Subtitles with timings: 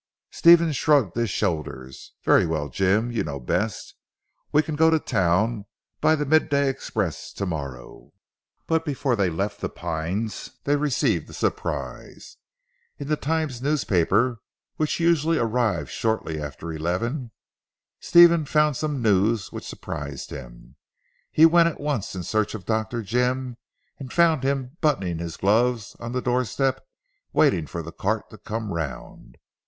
[0.31, 2.13] Stephen shrugged his shoulders.
[2.23, 3.11] "Very well Jim.
[3.11, 3.93] You know best.
[4.51, 5.65] We can go to town
[5.99, 8.11] by the mid day express, to morrow."
[8.65, 12.37] But before they left "The Pines," they received a surprise.
[12.97, 14.39] In the Times newspaper
[14.77, 17.29] which usually arrived shortly after eleven,
[17.99, 20.77] Stephen found some news which surprised him.
[21.31, 23.03] He went at once in search of Dr.
[23.03, 23.55] Jim
[23.99, 26.83] and found him buttoning his gloves on the door step
[27.33, 29.37] waiting for the cart to come round.